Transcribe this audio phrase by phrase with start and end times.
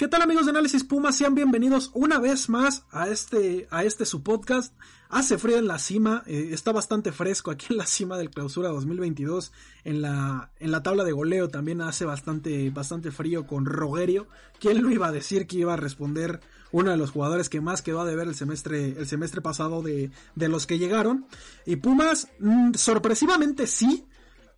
[0.00, 1.12] ¿Qué tal amigos de Análisis Puma?
[1.12, 4.72] Sean bienvenidos una vez más a este, a este su podcast.
[5.10, 8.70] Hace frío en la cima, eh, está bastante fresco aquí en la cima del clausura
[8.70, 9.52] 2022.
[9.84, 14.26] En la, en la tabla de goleo también hace bastante, bastante frío con Rogerio.
[14.58, 16.40] ¿Quién lo iba a decir que iba a responder
[16.72, 20.10] uno de los jugadores que más quedó a deber el semestre, el semestre pasado de,
[20.34, 21.26] de los que llegaron?
[21.66, 24.06] Y Pumas, mm, sorpresivamente sí,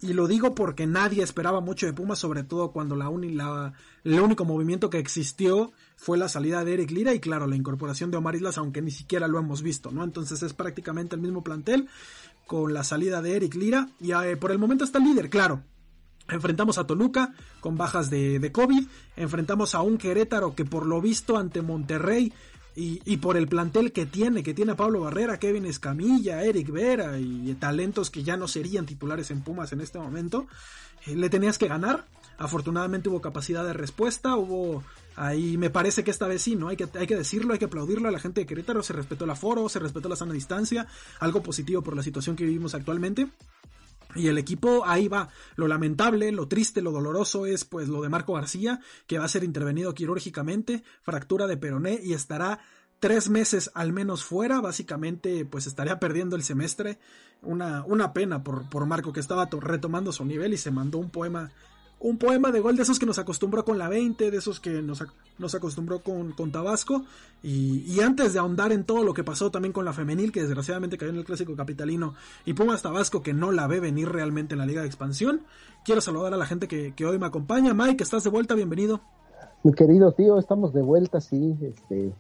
[0.03, 3.73] y lo digo porque nadie esperaba mucho de Pumas, sobre todo cuando la, la
[4.05, 8.11] el único movimiento que existió fue la salida de Eric Lira y claro, la incorporación
[8.11, 10.03] de Omar Islas, aunque ni siquiera lo hemos visto, ¿no?
[10.03, 11.89] Entonces es prácticamente el mismo plantel
[12.47, 15.63] con la salida de Eric Lira y eh, por el momento está el líder, claro.
[16.29, 18.87] Enfrentamos a Toluca con bajas de, de COVID,
[19.17, 22.33] enfrentamos a un Querétaro que por lo visto ante Monterrey
[22.75, 27.19] y, por el plantel que tiene, que tiene a Pablo Barrera, Kevin Escamilla, Eric Vera
[27.19, 30.47] y talentos que ya no serían titulares en Pumas en este momento,
[31.07, 32.07] eh, le tenías que ganar.
[32.39, 34.83] Afortunadamente hubo capacidad de respuesta, hubo
[35.17, 36.69] ahí, me parece que esta vez sí, ¿no?
[36.69, 39.25] Hay que, hay que decirlo, hay que aplaudirlo a la gente de Querétaro, se respetó
[39.25, 40.87] el aforo, se respetó la sana distancia,
[41.21, 43.29] algo positivo por la situación que vivimos actualmente.
[44.15, 45.29] Y el equipo ahí va.
[45.57, 49.29] Lo lamentable, lo triste, lo doloroso es pues lo de Marco García, que va a
[49.29, 52.61] ser intervenido quirúrgicamente, fractura de peroné y estará
[53.01, 54.61] tres meses al menos fuera.
[54.61, 56.99] Básicamente pues estaría perdiendo el semestre.
[57.43, 61.11] Una, una pena por, por Marco que estaba retomando su nivel y se mandó un
[61.11, 61.51] poema
[62.03, 64.83] un poema de gol de esos que nos acostumbró con la 20, de esos que
[64.83, 65.05] nos,
[65.39, 67.03] nos acostumbró con, con Tabasco.
[67.43, 70.99] Y, antes de ahondar en todo lo que pasó también con la femenil, que desgraciadamente
[70.99, 72.15] cayó en el clásico capitalino,
[72.45, 75.43] y Pumas Tabasco, que no la ve venir realmente en la Liga de Expansión,
[75.85, 77.73] quiero saludar a la gente que, hoy me acompaña.
[77.73, 79.01] Mike, estás de vuelta, bienvenido.
[79.63, 81.57] Mi querido tío, estamos de vuelta, sí.
[81.63, 82.13] Este...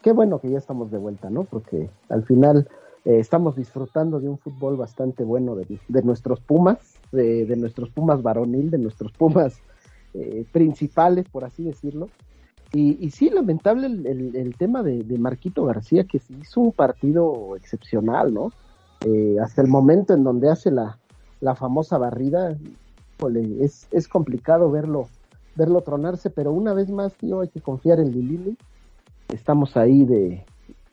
[0.00, 1.42] Qué bueno que ya estamos de vuelta, ¿no?
[1.42, 2.68] Porque al final
[3.04, 8.22] eh, estamos disfrutando de un fútbol bastante bueno de, de nuestros Pumas de, nuestros Pumas
[8.22, 9.60] varonil, de nuestros Pumas
[10.14, 12.08] eh, principales, por así decirlo.
[12.72, 18.52] Y, y sí, lamentable el, tema de, Marquito García, que hizo un partido excepcional, ¿no?
[19.06, 20.98] Eh, hasta el momento en donde hace la,
[21.40, 22.56] la famosa barrida,
[23.60, 25.08] es, es complicado verlo,
[25.56, 28.56] verlo tronarse, pero una vez más, tío, hay que confiar en Lilini.
[29.32, 30.44] Estamos ahí de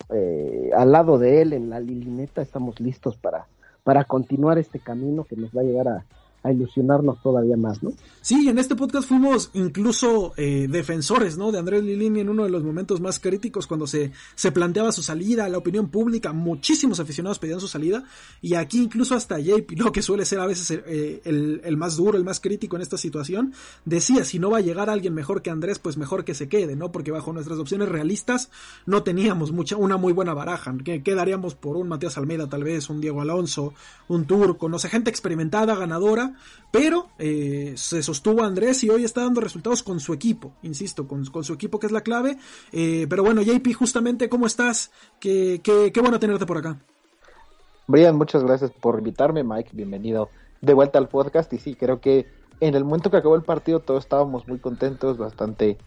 [0.09, 3.47] eh, al lado de él en la lilineta, estamos listos para,
[3.85, 6.05] para continuar este camino que nos va a llegar a,
[6.45, 7.91] a ilusionarnos todavía más, ¿no?
[8.21, 11.51] Sí, en este podcast fuimos incluso eh, defensores, ¿no?
[11.51, 15.01] De Andrés Lilini en uno de los momentos más críticos cuando se, se planteaba su
[15.01, 18.03] salida, la opinión pública, muchísimos aficionados pedían su salida,
[18.41, 19.91] y aquí incluso hasta JP, ¿no?
[19.91, 22.97] Que suele ser a veces eh, el, el, más duro, el más crítico en esta
[22.97, 26.47] situación, decía, si no va a llegar alguien mejor que Andrés, pues mejor que se
[26.47, 26.91] quede, ¿no?
[26.91, 28.51] Porque bajo nuestras opciones realistas
[28.85, 32.87] no teníamos mucha, una muy buena baraja, que quedaríamos por un Matías Almeida tal vez,
[32.91, 33.73] un Diego Alonso,
[34.07, 36.34] un Turco, no sé, gente experimentada, ganadora,
[36.71, 41.25] pero eh, se sostuvo Andrés y hoy está dando resultados con su equipo, insisto, con,
[41.25, 42.37] su equipo que es la clave.
[42.71, 44.91] Eh, pero bueno, JP, justamente, ¿cómo estás?
[45.19, 46.77] Qué, qué, qué bueno tenerte por acá.
[47.87, 50.29] Brian, muchas gracias por invitarme, Mike, bienvenido
[50.61, 51.51] de vuelta al podcast.
[51.53, 52.25] Y sí, creo que
[52.59, 55.77] en el momento que acabó el partido todos estábamos muy contentos, bastante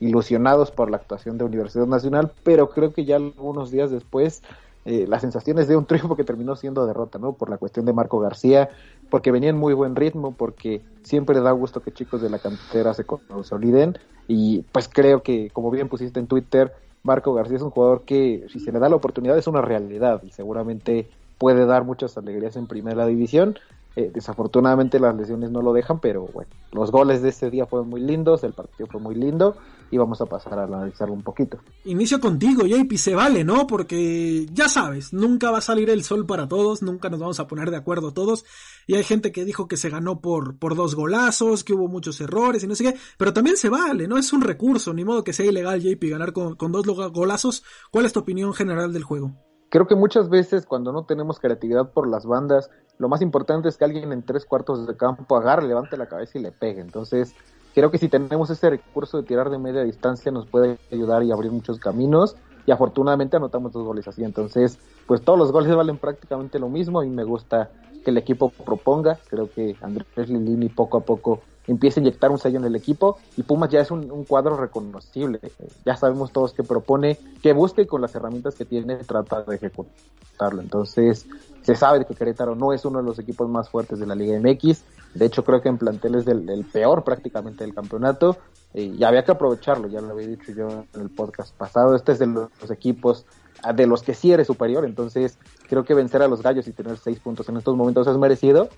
[0.00, 4.42] ilusionados por la actuación de Universidad Nacional, pero creo que ya algunos días después
[4.90, 7.34] eh, las sensaciones de un triunfo que terminó siendo derrota, ¿no?
[7.34, 8.70] Por la cuestión de Marco García,
[9.10, 12.94] porque venía en muy buen ritmo, porque siempre da gusto que chicos de la cantera
[12.94, 13.98] se consoliden
[14.28, 18.46] y pues creo que, como bien pusiste en Twitter, Marco García es un jugador que
[18.50, 22.56] si se le da la oportunidad es una realidad y seguramente puede dar muchas alegrías
[22.56, 23.58] en primera división.
[23.94, 27.90] Eh, desafortunadamente las lesiones no lo dejan, pero bueno, los goles de ese día fueron
[27.90, 29.54] muy lindos, el partido fue muy lindo
[29.90, 31.58] y vamos a pasar a analizarlo un poquito.
[31.84, 33.66] Inicio contigo, JP, se vale, ¿no?
[33.66, 37.46] Porque ya sabes, nunca va a salir el sol para todos, nunca nos vamos a
[37.46, 38.44] poner de acuerdo todos.
[38.86, 42.20] Y hay gente que dijo que se ganó por, por dos golazos, que hubo muchos
[42.20, 44.18] errores y no sé qué, pero también se vale, ¿no?
[44.18, 47.64] Es un recurso, ni modo que sea ilegal, JP, ganar con, con dos golazos.
[47.90, 49.32] ¿Cuál es tu opinión general del juego?
[49.70, 53.76] Creo que muchas veces cuando no tenemos creatividad por las bandas, lo más importante es
[53.76, 56.80] que alguien en tres cuartos de campo agarre, levante la cabeza y le pegue.
[56.80, 57.34] Entonces,
[57.78, 61.30] creo que si tenemos ese recurso de tirar de media distancia nos puede ayudar y
[61.30, 62.34] abrir muchos caminos
[62.66, 64.24] y afortunadamente anotamos dos goles así.
[64.24, 67.70] Entonces, pues todos los goles valen prácticamente lo mismo y me gusta
[68.04, 69.20] que el equipo proponga.
[69.30, 73.18] Creo que Andrés Lilini poco a poco empieza a inyectar un sello en el equipo
[73.36, 75.40] y Pumas ya es un, cuadro reconocible.
[75.84, 79.56] Ya sabemos todos que propone, que busca y con las herramientas que tiene trata de
[79.56, 80.62] ejecutarlo.
[80.62, 81.26] Entonces,
[81.62, 84.38] se sabe que Querétaro no es uno de los equipos más fuertes de la Liga
[84.40, 84.82] MX.
[85.14, 88.38] De hecho, creo que en plantel es del, peor prácticamente del campeonato.
[88.72, 91.94] y había que aprovecharlo, ya lo había dicho yo en el podcast pasado.
[91.94, 93.26] Este es de los, equipos
[93.74, 94.84] de los que sí eres superior.
[94.84, 95.38] Entonces,
[95.68, 98.68] creo que vencer a los gallos y tener seis puntos en estos momentos es merecido.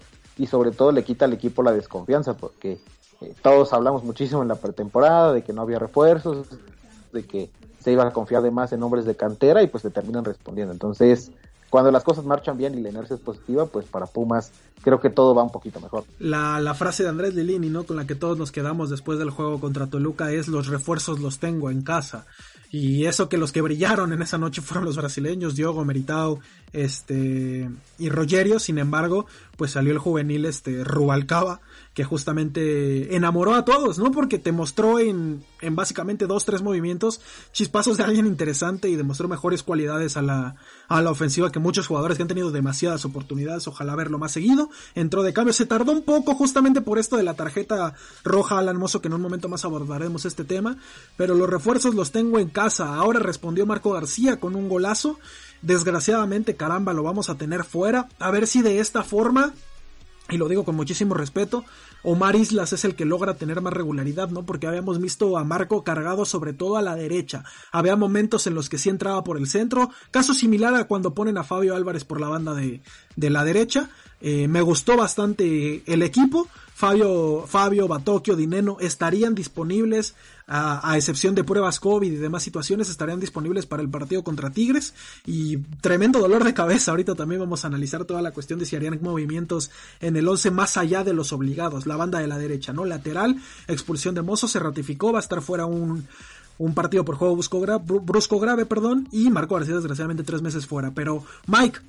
[0.41, 2.79] Y sobre todo le quita al equipo la desconfianza porque
[3.21, 6.47] eh, todos hablamos muchísimo en la pretemporada de que no había refuerzos,
[7.13, 9.91] de que se iba a confiar de más en hombres de cantera y pues le
[9.91, 10.73] terminan respondiendo.
[10.73, 11.31] Entonces,
[11.69, 14.51] cuando las cosas marchan bien y la inercia es positiva, pues para Pumas
[14.81, 16.05] creo que todo va un poquito mejor.
[16.19, 17.85] La, la frase de Andrés Lilini, ¿no?
[17.85, 21.39] Con la que todos nos quedamos después del juego contra Toluca es los refuerzos los
[21.39, 22.25] tengo en casa.
[22.71, 26.39] Y eso que los que brillaron en esa noche fueron los brasileños, Diogo, Meritao,
[26.73, 27.69] este,
[27.99, 29.27] y Rogerio, sin embargo,
[29.57, 31.61] pues salió el juvenil, este, Rubalcaba,
[32.01, 34.11] que justamente enamoró a todos, ¿no?
[34.11, 37.21] Porque te mostró en, en básicamente dos, tres movimientos
[37.53, 40.57] chispazos de alguien interesante y demostró mejores cualidades a la,
[40.89, 44.71] a la ofensiva que muchos jugadores que han tenido demasiadas oportunidades, ojalá verlo más seguido.
[44.95, 47.93] Entró de cambio, se tardó un poco justamente por esto de la tarjeta
[48.25, 50.79] roja al Mozo, que en un momento más abordaremos este tema,
[51.19, 52.95] pero los refuerzos los tengo en casa.
[52.95, 55.19] Ahora respondió Marco García con un golazo.
[55.61, 58.09] Desgraciadamente, caramba, lo vamos a tener fuera.
[58.19, 59.53] A ver si de esta forma
[60.31, 61.65] y lo digo con muchísimo respeto,
[62.03, 64.45] Omar Islas es el que logra tener más regularidad, ¿no?
[64.45, 67.45] Porque habíamos visto a Marco cargado sobre todo a la derecha.
[67.73, 71.39] Había momentos en los que sí entraba por el centro, caso similar a cuando ponen
[71.39, 72.81] a Fabio Álvarez por la banda de,
[73.17, 73.91] de la derecha.
[74.21, 76.49] Eh, me gustó bastante el equipo.
[76.75, 80.15] Fabio, Fabio, Batocchio, Dineno estarían disponibles
[80.47, 84.95] a, excepción de pruebas COVID y demás situaciones, estarían disponibles para el partido contra Tigres.
[85.27, 86.91] Y tremendo dolor de cabeza.
[86.91, 89.71] Ahorita también vamos a analizar toda la cuestión de si harían movimientos
[90.01, 91.87] en el 11 más allá de los obligados.
[91.87, 92.85] La banda de la derecha, ¿no?
[92.85, 93.37] Lateral,
[93.69, 96.09] expulsión de Mozo, se ratificó, va a estar fuera un,
[96.59, 100.91] un partido por juego brusco, grave, perdón, y Marco García desgraciadamente tres meses fuera.
[100.91, 101.81] Pero Mike,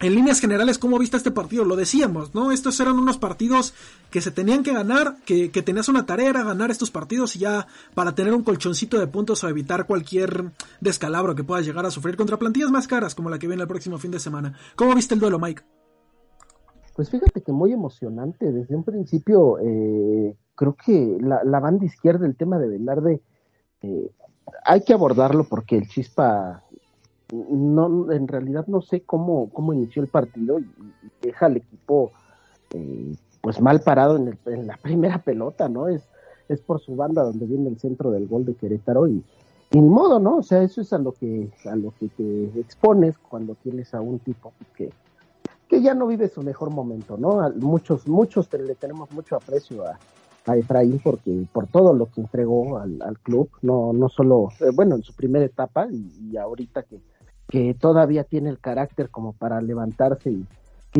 [0.00, 1.64] en líneas generales, ¿cómo viste este partido?
[1.64, 2.52] Lo decíamos, ¿no?
[2.52, 3.74] Estos eran unos partidos
[4.10, 7.40] que se tenían que ganar, que, que tenías una tarea, era ganar estos partidos y
[7.40, 10.50] ya para tener un colchoncito de puntos o evitar cualquier
[10.80, 13.68] descalabro que puedas llegar a sufrir contra plantillas más caras como la que viene el
[13.68, 14.54] próximo fin de semana.
[14.76, 15.62] ¿Cómo viste el duelo, Mike?
[16.94, 18.52] Pues fíjate que muy emocionante.
[18.52, 23.20] Desde un principio, eh, creo que la, banda izquierda, el tema de Velarde,
[23.82, 24.10] eh,
[24.64, 26.63] hay que abordarlo porque el Chispa
[27.32, 30.66] no, en realidad no sé cómo, cómo inició el partido y,
[31.22, 32.12] deja al equipo
[32.72, 35.88] eh, pues mal parado en, la primera pelota, ¿no?
[35.88, 36.02] Es,
[36.48, 39.22] es por su banda donde viene el centro del gol de Querétaro y,
[39.72, 40.36] modo, ¿no?
[40.36, 44.00] O sea, eso es a lo que, a lo que te expones cuando tienes a
[44.00, 44.92] un tipo que,
[45.68, 47.40] que ya no vive su mejor momento, ¿no?
[47.56, 49.98] muchos, muchos le tenemos mucho aprecio a,
[50.46, 54.94] a Efraín porque por todo lo que entregó al, club, no, no solo, eh, bueno,
[54.94, 57.00] en su primera etapa y ahorita que,
[57.54, 60.44] que todavía tiene el carácter como para levantarse y,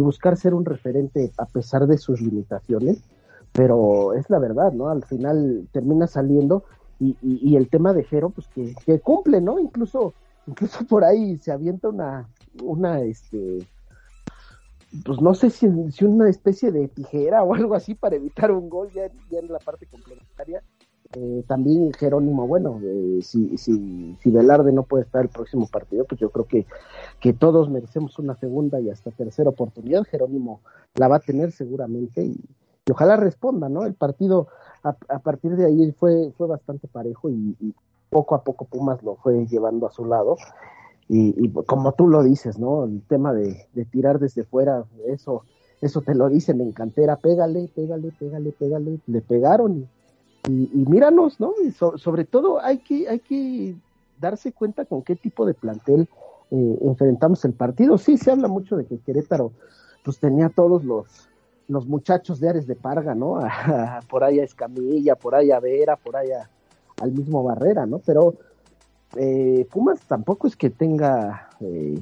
[0.00, 3.02] buscar ser un referente a pesar de sus limitaciones,
[3.52, 4.88] pero es la verdad, ¿no?
[4.88, 6.62] Al final termina saliendo
[7.00, 9.58] y, y, el tema de Jero, pues que, que, cumple, ¿no?
[9.58, 10.14] Incluso,
[10.46, 12.28] incluso por ahí se avienta una,
[12.62, 13.66] una, este,
[15.04, 15.66] pues no sé si,
[16.04, 19.86] una especie de tijera o algo así para evitar un gol ya en la parte
[19.86, 20.62] complementaria
[21.16, 26.04] eh, también Jerónimo, bueno, eh, si, si, si Velarde no puede estar el próximo partido,
[26.04, 26.66] pues yo creo que,
[27.20, 30.04] que todos merecemos una segunda y hasta tercera oportunidad.
[30.04, 30.60] Jerónimo
[30.94, 32.40] la va a tener seguramente y,
[32.90, 33.84] ojalá responda, ¿no?
[33.84, 34.48] El partido
[34.82, 37.74] a, a, partir de ahí fue, fue bastante parejo y,
[38.10, 40.36] poco a poco Pumas lo fue llevando a su lado.
[41.08, 42.84] Y, como tú lo dices, ¿no?
[42.84, 45.44] El tema de, de, tirar desde fuera, eso,
[45.80, 49.88] eso te lo dicen en cantera, pégale, pégale, pégale, pégale, le pegaron y
[50.48, 51.54] y, míranos, ¿no?
[51.64, 53.74] Y sobre todo hay que, hay que
[54.20, 56.08] darse cuenta con qué tipo de plantel
[56.50, 57.98] eh, enfrentamos el partido.
[57.98, 59.52] Sí, se habla mucho de que Querétaro
[60.04, 61.06] pues tenía todos los,
[61.68, 63.40] los muchachos de Ares de Parga, ¿no?
[64.08, 66.28] por ahí a Escamilla, por ahí a Vera, por ahí
[67.00, 68.00] al mismo Barrera, ¿no?
[68.04, 68.34] Pero
[69.16, 71.98] eh, Pumas tampoco es que tenga eh,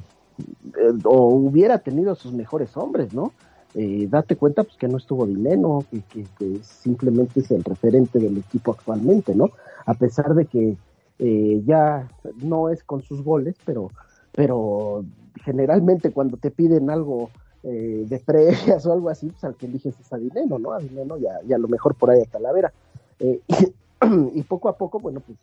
[1.05, 3.31] o hubiera tenido sus mejores hombres, ¿no?
[3.75, 8.37] Eh, date cuenta pues que no estuvo Dineno, que, que, simplemente es el referente del
[8.37, 9.49] equipo actualmente, ¿no?
[9.85, 10.77] A pesar de que
[11.19, 12.07] eh, ya
[12.41, 13.91] no es con sus goles, pero,
[14.31, 15.05] pero
[15.43, 17.29] generalmente cuando te piden algo
[17.63, 20.71] eh, de previas o algo así, pues al que eliges es a Dineno, ¿no?
[20.71, 22.73] A Dineno y lo mejor por ahí a Talavera.
[23.19, 23.73] Eh, y,
[24.39, 25.37] y, poco a poco, bueno, pues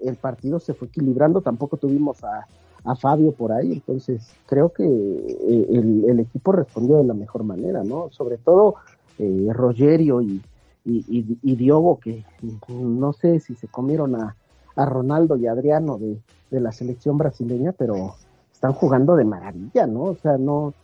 [0.00, 2.46] el partido se fue equilibrando, tampoco tuvimos a,
[2.84, 7.84] a Fabio por ahí, entonces creo que eh, el, equipo respondió de la mejor manera,
[7.84, 8.10] ¿no?
[8.10, 8.76] Sobre todo
[9.18, 10.42] eh, Rogerio y,
[10.84, 12.24] y, Diogo, que
[12.68, 14.36] no sé si se comieron a,
[14.74, 16.20] a Ronaldo y Adriano de,
[16.50, 18.16] de, la selección brasileña, pero
[18.52, 20.02] están jugando de maravilla, ¿no?
[20.04, 20.74] O sea, no,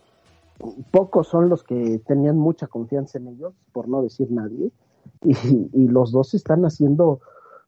[0.91, 4.71] pocos son los que tenían mucha confianza en ellos, por no decir nadie,
[5.23, 7.19] y, y los dos están haciendo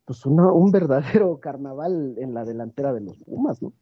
[0.05, 3.73] pues una, un verdadero carnaval en la delantera de los Pumas, ¿no?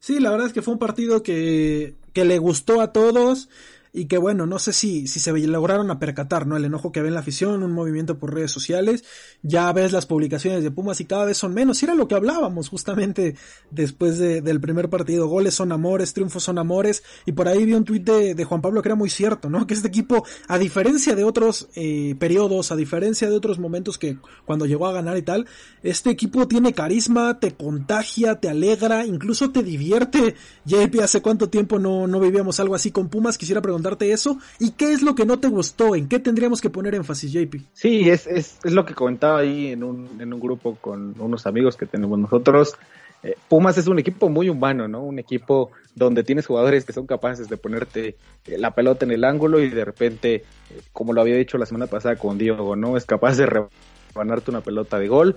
[0.00, 3.48] Sí, la verdad es que fue un partido que, que le gustó a todos.
[3.92, 6.56] Y que bueno, no sé si, si se lograron a percatar, ¿no?
[6.56, 9.04] El enojo que ve en la afición, un movimiento por redes sociales,
[9.42, 12.14] ya ves las publicaciones de Pumas y cada vez son menos, y era lo que
[12.14, 13.34] hablábamos justamente
[13.70, 17.84] después del primer partido, goles son amores, triunfos son amores, y por ahí vi un
[17.84, 19.66] tuit de, Juan Pablo que era muy cierto, ¿no?
[19.66, 24.18] Que este equipo, a diferencia de otros eh, periodos, a diferencia de otros momentos que
[24.44, 25.46] cuando llegó a ganar y tal,
[25.82, 30.34] este equipo tiene carisma, te contagia, te alegra, incluso te divierte.
[30.64, 33.38] JP, ¿hace cuánto tiempo no, no vivíamos algo así con Pumas?
[33.38, 34.38] Quisiera preguntarte eso.
[34.58, 35.94] ¿Y qué es lo que no te gustó?
[35.94, 37.56] ¿En qué tendríamos que poner énfasis, JP?
[37.72, 41.46] Sí, es, es, es lo que comentaba ahí en un, en un grupo con unos
[41.46, 42.76] amigos que tenemos nosotros.
[43.22, 45.02] Eh, Pumas es un equipo muy humano, ¿no?
[45.02, 49.24] Un equipo donde tienes jugadores que son capaces de ponerte eh, la pelota en el
[49.24, 50.44] ángulo y de repente, eh,
[50.92, 52.96] como lo había dicho la semana pasada con Diego, ¿no?
[52.96, 55.36] Es capaz de rebanarte una pelota de gol.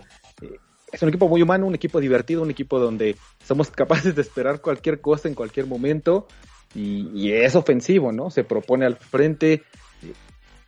[0.92, 4.62] es un equipo muy humano, un equipo divertido, un equipo donde somos capaces de esperar
[4.62, 6.28] cualquier cosa en cualquier momento
[6.76, 8.30] y, es ofensivo, ¿no?
[8.30, 9.64] Se propone al frente.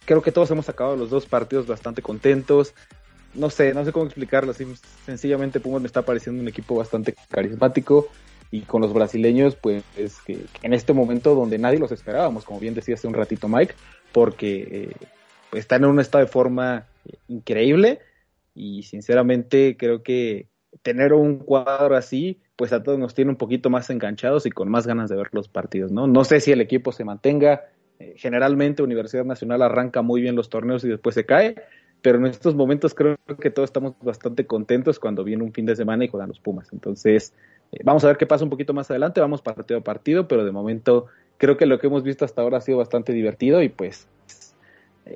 [0.05, 2.73] Creo que todos hemos acabado los dos partidos bastante contentos
[3.35, 4.51] no sé, no sé cómo explicarlo.
[4.51, 4.65] Así,
[5.05, 8.07] sencillamente Pumas me está pareciendo un equipo bastante carismático
[8.51, 12.59] y con los brasileños, pues es que, en este momento donde nadie los esperábamos, como
[12.59, 13.73] bien decía hace un ratito Mike,
[14.11, 15.07] porque eh,
[15.53, 17.99] están en un estado de forma eh, increíble
[18.53, 20.47] y sinceramente creo que
[20.81, 24.69] tener un cuadro así, pues a todos nos tiene un poquito más enganchados y con
[24.69, 26.07] más ganas de ver los partidos, ¿no?
[26.07, 27.65] No sé si el equipo se mantenga.
[27.99, 31.55] Eh, generalmente Universidad Nacional arranca muy bien los torneos y después se cae,
[32.01, 35.75] pero en estos momentos creo que todos estamos bastante contentos cuando viene un fin de
[35.75, 36.71] semana y juegan los Pumas.
[36.71, 37.33] Entonces,
[37.71, 40.45] eh, vamos a ver qué pasa un poquito más adelante, vamos partido a partido, pero
[40.45, 41.07] de momento
[41.37, 44.07] creo que lo que hemos visto hasta ahora ha sido bastante divertido y pues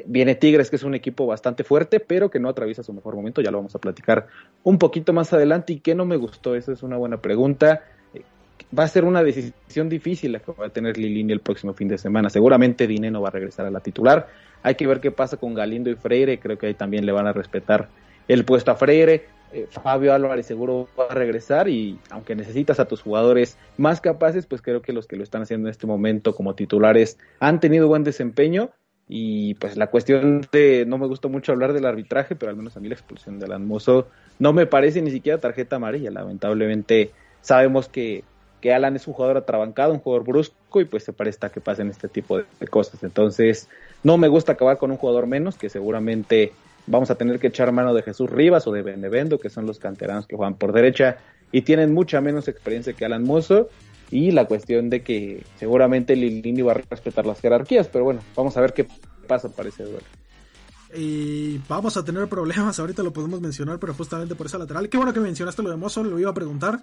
[0.05, 3.41] viene Tigres, que es un equipo bastante fuerte, pero que no atraviesa su mejor momento,
[3.41, 4.27] ya lo vamos a platicar
[4.63, 5.73] un poquito más adelante.
[5.73, 6.55] ¿Y qué no me gustó?
[6.55, 7.83] Esa es una buena pregunta.
[8.13, 8.21] Eh,
[8.77, 11.87] va a ser una decisión difícil la que va a tener Lilini el próximo fin
[11.87, 12.29] de semana.
[12.29, 14.27] Seguramente Dineno va a regresar a la titular
[14.63, 17.27] hay que ver qué pasa con Galindo y Freire, creo que ahí también le van
[17.27, 17.89] a respetar
[18.27, 19.25] el puesto a Freire.
[19.51, 24.45] Eh, Fabio Álvarez seguro va a regresar y aunque necesitas a tus jugadores más capaces,
[24.45, 27.87] pues creo que los que lo están haciendo en este momento como titulares han tenido
[27.87, 28.69] buen desempeño
[29.09, 32.77] y pues la cuestión de no me gustó mucho hablar del arbitraje, pero al menos
[32.77, 37.11] a mí la expulsión de Alan Mozo no me parece ni siquiera tarjeta amarilla, lamentablemente
[37.41, 38.23] sabemos que
[38.61, 41.89] que Alan es un jugador atrabancado, un jugador brusco y pues se presta que pasen
[41.89, 43.03] este tipo de, cosas.
[43.03, 43.67] Entonces,
[44.03, 46.51] no me gusta acabar con un jugador menos, que seguramente
[46.87, 49.79] vamos a tener que echar mano de Jesús Rivas o de Benevendo, que son los
[49.79, 51.17] canteranos que juegan por derecha
[51.51, 53.69] y tienen mucha menos experiencia que Alan Mozo.
[54.11, 58.57] Y la cuestión de que seguramente Lilini va a respetar las jerarquías, pero bueno, vamos
[58.57, 58.87] a ver qué
[59.27, 60.05] pasa para ese duelo.
[60.95, 64.89] Y vamos a tener problemas, ahorita lo podemos mencionar, pero justamente por esa lateral.
[64.89, 66.81] Qué bueno que mencionaste lo de Mozo, lo iba a preguntar.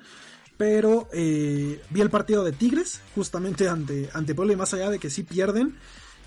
[0.57, 4.99] Pero eh, vi el partido de Tigres, justamente ante, ante Puebla, y más allá de
[4.99, 5.77] que sí pierden,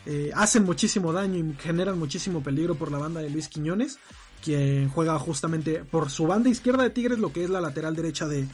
[0.05, 3.99] eh, hacen muchísimo daño y generan muchísimo peligro por la banda de Luis Quiñones
[4.43, 8.27] quien juega justamente por su banda izquierda de Tigres, lo que es la lateral derecha
[8.27, 8.47] de,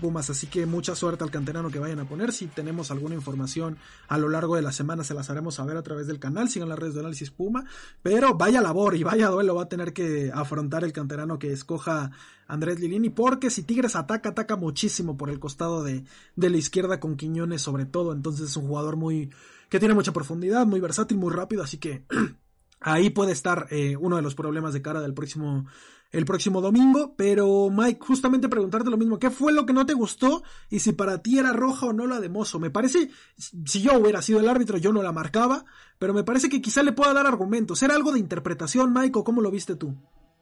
[0.00, 0.28] Pumas.
[0.28, 2.32] Así que mucha suerte al canterano que vayan a poner.
[2.32, 3.78] Si tenemos alguna información
[4.08, 6.48] a lo largo de la semana, se las haremos saber a través del canal.
[6.48, 7.64] Sigan las redes de análisis Puma.
[8.02, 12.10] Pero vaya labor y vaya duelo va a tener que afrontar el canterano que escoja
[12.48, 13.10] Andrés Lilini.
[13.10, 17.62] Porque si Tigres ataca, ataca muchísimo por el costado de, de la izquierda con Quiñones,
[17.62, 18.12] sobre todo.
[18.12, 19.30] Entonces es un jugador muy
[19.68, 21.62] que tiene mucha profundidad, muy versátil, muy rápido.
[21.62, 22.04] Así que.
[22.80, 25.66] Ahí puede estar eh, uno de los problemas de cara del próximo,
[26.12, 27.14] el próximo domingo.
[27.16, 30.42] Pero Mike, justamente preguntarte lo mismo, ¿qué fue lo que no te gustó?
[30.70, 32.60] Y si para ti era roja o no la de Mozo.
[32.60, 35.64] Me parece, si yo hubiera sido el árbitro, yo no la marcaba,
[35.98, 37.82] pero me parece que quizá le pueda dar argumentos.
[37.82, 39.94] ¿Era algo de interpretación, Mike, o cómo lo viste tú?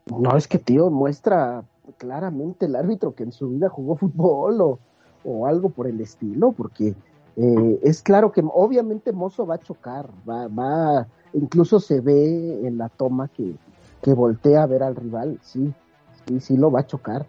[0.07, 1.65] No, es que tío, muestra
[1.97, 4.79] claramente el árbitro que en su vida jugó fútbol o,
[5.25, 6.95] o algo por el estilo, porque
[7.37, 12.79] eh, es claro que obviamente Mozo va a chocar, va, va, incluso se ve en
[12.79, 13.55] la toma que,
[14.03, 15.73] que voltea a ver al rival, sí,
[16.27, 17.27] sí, sí lo va a chocar,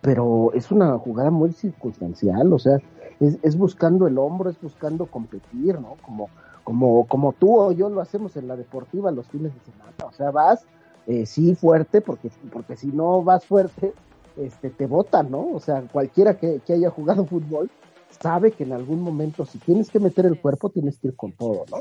[0.00, 2.78] pero es una jugada muy circunstancial, o sea,
[3.18, 5.96] es, es buscando el hombro, es buscando competir, ¿no?
[6.02, 6.28] Como,
[6.62, 10.12] como, como tú o yo lo hacemos en la deportiva los fines de semana, o
[10.12, 10.64] sea, vas,
[11.08, 13.92] eh, sí, fuerte, porque, porque si no vas fuerte,
[14.36, 15.48] este, te botan, ¿no?
[15.52, 17.68] O sea, cualquiera que, que haya jugado fútbol,
[18.10, 21.32] sabe que en algún momento si tienes que meter el cuerpo tienes que ir con
[21.32, 21.78] todo, ¿no?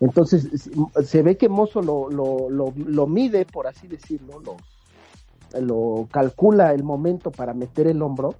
[0.00, 0.68] Entonces
[1.04, 4.56] se ve que Mozo lo, lo, lo, mide, por así decirlo, lo,
[5.60, 8.34] lo calcula el momento para meter el hombro.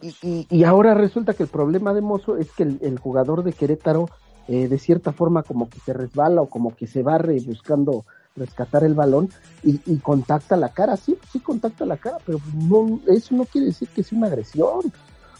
[0.00, 4.06] Y, y, ahora resulta que el problema de Mozo es que el, jugador de Querétaro
[4.48, 8.04] eh, de cierta forma como que se resbala o como que se barre buscando
[8.36, 9.30] rescatar el balón
[9.62, 13.68] y, y, contacta la cara, sí, sí contacta la cara, pero no, eso no quiere
[13.68, 14.92] decir que sea una agresión.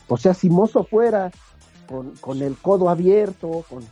[0.08, 1.30] O sea, si Mozo fuera
[1.88, 3.82] con, con el codo abierto, con,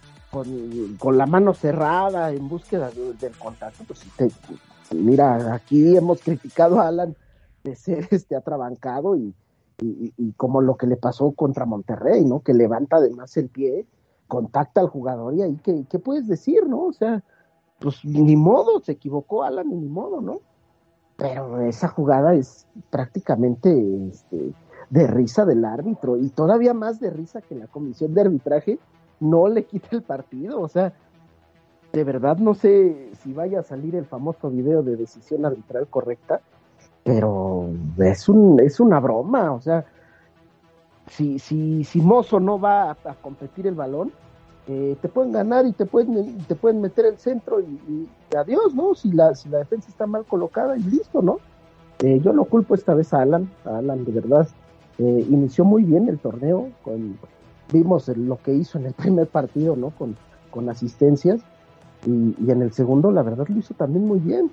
[0.99, 4.05] con, la mano cerrada en búsqueda del contacto, pues
[4.95, 7.15] mira, aquí hemos criticado a Alan
[7.65, 9.35] de ser este atrabancado y,
[9.79, 12.41] y, como lo que le pasó contra Monterrey, ¿no?
[12.41, 13.87] Que levanta además el pie,
[14.29, 16.85] contacta al jugador y ahí, ¿qué, qué puedes decir, no?
[16.85, 17.23] O sea,
[17.79, 20.41] pues ni modo, se equivocó Alan, ni modo, ¿no?
[21.17, 23.71] Pero esa jugada es prácticamente
[24.09, 24.53] este,
[24.93, 28.79] de risa del árbitro y todavía más de risa que la comisión de arbitraje
[29.21, 30.93] no le quita el partido, o sea,
[31.95, 36.43] de verdad no sé si vaya a salir el famoso video de decisión arbitral correcta,
[37.05, 37.71] pero
[38.01, 39.87] es, un, es una broma, o sea,
[41.09, 44.13] si, si, si Mozo no va a, competir el balón,
[44.69, 48.95] eh, te pueden ganar y te pueden, te pueden meter el centro y, adiós, ¿no?
[48.95, 51.39] Si la, si la defensa está mal colocada y listo, ¿no?
[52.01, 54.47] Eh, yo lo culpo esta vez a Alan, a Alan de verdad.
[54.99, 57.19] Eh, inició muy bien el torneo, con,
[57.73, 59.91] vimos lo que hizo en el primer partido, ¿no?
[59.91, 60.17] Con,
[60.51, 61.41] con asistencias
[62.07, 64.51] y, y, en el segundo, la verdad, lo hizo también muy bien.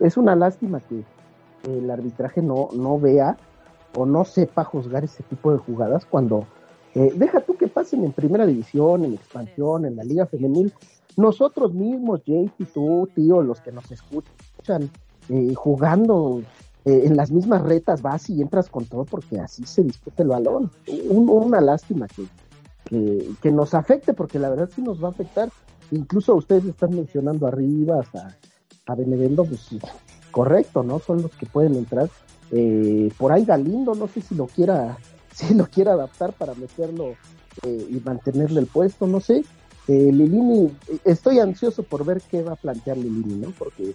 [0.00, 1.02] Es una lástima que,
[1.64, 3.36] el arbitraje no, no vea
[3.96, 6.46] o no sepa juzgar ese tipo de jugadas cuando
[6.94, 10.72] eh, deja tú que pasen en primera división, en expansión, en la liga femenil.
[11.16, 14.88] Nosotros mismos, Jake y tú, tío, los que nos escuchan,
[15.28, 16.42] eh, jugando
[16.88, 20.28] eh, en las mismas retas, vas y entras con todo porque así se discute el
[20.28, 20.70] balón.
[21.08, 22.24] una lástima que,
[22.84, 25.50] que, que, nos afecte porque la verdad sí nos va a afectar.
[25.90, 28.36] Incluso ustedes están mencionando arriba hasta
[28.86, 29.68] a Benevendo, pues
[30.30, 30.98] correcto, ¿no?
[30.98, 32.08] Son los que pueden entrar.
[32.50, 34.96] Eh, por ahí Galindo, no sé si lo quiera,
[35.34, 37.16] si lo quiera adaptar para meterlo
[37.64, 39.44] eh, y mantenerle el puesto, no sé.
[39.88, 40.70] Eh, Lilini,
[41.04, 43.52] estoy ansioso por ver qué va a plantear Lilini, ¿no?
[43.58, 43.94] Porque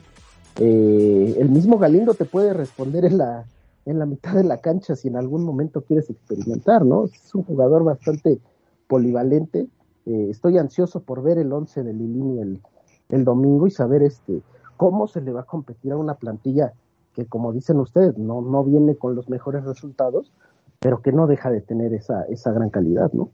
[0.60, 3.46] el mismo Galindo te puede responder en la,
[3.86, 7.06] en la mitad de la cancha si en algún momento quieres experimentar, ¿no?
[7.06, 8.40] Es un jugador bastante
[8.88, 9.68] polivalente.
[10.06, 12.62] estoy ansioso por ver el 11 de Lilini el,
[13.10, 14.42] el domingo y saber este
[14.78, 16.74] ¿cómo se le va a competir a una plantilla
[17.14, 20.32] que, como dicen ustedes, no, no viene con los mejores resultados,
[20.80, 23.30] pero que no deja de tener esa, esa gran calidad, ¿no?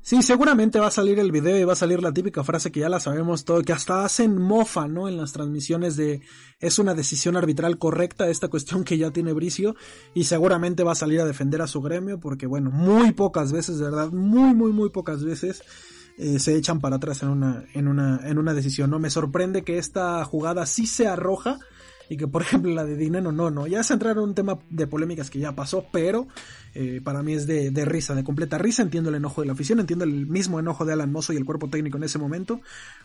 [0.00, 2.80] Sí, seguramente va a salir el video y va a salir la típica frase que
[2.80, 5.06] ya la sabemos todo, que hasta hacen mofa, ¿no?
[5.06, 6.22] En las transmisiones de
[6.60, 9.76] es una decisión arbitral correcta esta cuestión que ya tiene Bricio
[10.14, 13.78] y seguramente va a salir a defender a su gremio porque bueno, muy pocas veces,
[13.78, 15.62] de verdad, muy, muy, muy pocas veces
[16.16, 18.98] eh, se echan para atrás en una, en una, en una decisión, ¿no?
[18.98, 21.58] Me sorprende que esta jugada sí se arroja
[22.08, 24.58] y que por ejemplo la de Dineno no, no, ya se entraron en un tema
[24.70, 26.26] de polémicas que ya pasó, pero
[26.74, 29.52] eh, para mí es de, de, risa, de completa risa, entiendo el enojo de la
[29.54, 32.60] afición, entiendo el mismo enojo de Alan Mozo y el cuerpo técnico en ese momento,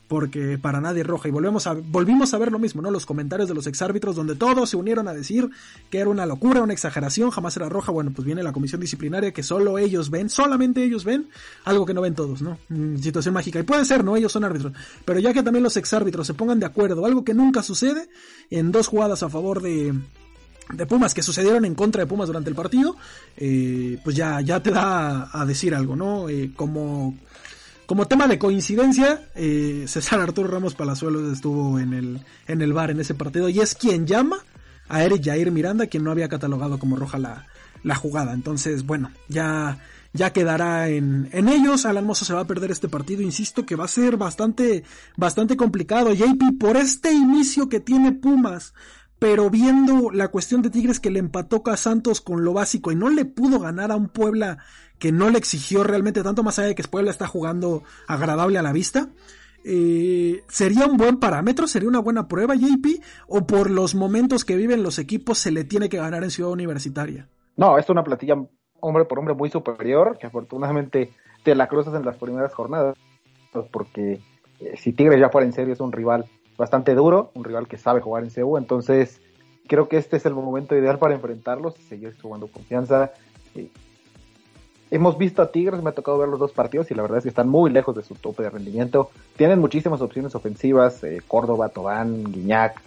[0.07, 2.91] porque para nadie roja, y volvemos a, volvimos a ver lo mismo, ¿no?
[2.91, 5.49] Los comentarios de los exárbitros donde todos se unieron a decir
[5.89, 9.31] que era una locura, una exageración, jamás era roja, bueno, pues viene la comisión disciplinaria
[9.31, 11.29] que solo ellos ven, solamente ellos ven,
[11.63, 12.57] algo que no ven todos, ¿no?
[12.69, 14.15] Mm, situación mágica, y puede ser, ¿no?
[14.15, 14.73] Ellos son árbitros,
[15.05, 18.09] pero ya que también los exárbitros se pongan de acuerdo, algo que nunca sucede,
[18.49, 19.91] en dos jugadas a favor de,
[20.71, 22.95] de Pumas que sucedieron en contra de Pumas durante el partido,
[23.37, 26.29] eh, pues ya, ya te da a decir algo, ¿no?
[26.29, 27.17] Eh, como,
[27.87, 32.91] como tema de coincidencia, eh, César Arturo Ramos Palazuelos estuvo en el, en el bar
[32.91, 34.37] en ese partido y es quien llama
[34.89, 37.47] a Eric Jair Miranda, quien no había catalogado como roja la,
[37.81, 38.33] la jugada.
[38.33, 39.79] Entonces, bueno, ya,
[40.13, 41.85] ya quedará en, en ellos.
[41.85, 43.21] Alan Mozo se va a perder este partido.
[43.21, 44.83] Insisto que va a ser bastante,
[45.17, 46.13] bastante complicado.
[46.13, 48.73] JP, por este inicio que tiene Pumas,
[49.19, 52.95] pero viendo la cuestión de Tigres que le empató a Santos con lo básico y
[52.95, 54.59] no le pudo ganar a un Puebla
[54.99, 58.61] que no le exigió realmente tanto más allá de que Puebla está jugando agradable a
[58.61, 59.09] la vista.
[59.65, 61.67] Eh, ¿Sería un buen parámetro?
[61.67, 63.01] ¿Sería una buena prueba, JP?
[63.27, 66.51] ¿O por los momentos que viven los equipos se le tiene que ganar en Ciudad
[66.51, 67.29] Universitaria?
[67.55, 68.35] No, es una plantilla
[68.83, 71.11] hombre por hombre muy superior, que afortunadamente
[71.43, 72.95] te la cruzas en las primeras jornadas,
[73.71, 74.19] porque
[74.59, 76.25] eh, si Tigres ya fuera en serio es un rival
[76.57, 79.21] bastante duro, un rival que sabe jugar en CU, entonces
[79.67, 83.11] creo que este es el momento ideal para enfrentarlos y seguir jugando confianza.
[84.91, 87.23] hemos visto a Tigres, me ha tocado ver los dos partidos y la verdad es
[87.23, 89.09] que están muy lejos de su tope de rendimiento.
[89.37, 92.81] Tienen muchísimas opciones ofensivas, eh, Córdoba, Tobán, Guiñac,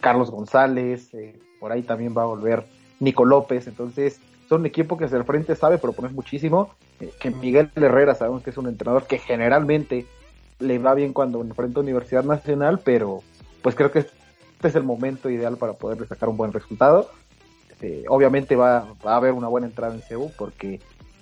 [0.00, 2.64] Carlos González, eh, por ahí también va a volver
[3.00, 7.30] Nico López, entonces son un equipo que hacia el frente sabe proponer muchísimo, eh, que
[7.30, 10.06] Miguel Herrera sabemos que es un entrenador que generalmente
[10.58, 13.22] le va bien cuando enfrenta a Universidad Nacional, pero
[13.62, 17.10] pues creo que este es el momento ideal para poder sacar un buen resultado.
[17.70, 20.80] Este, obviamente va, a haber una buena entrada en CEU porque